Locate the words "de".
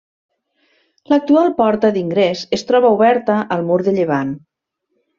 3.91-3.99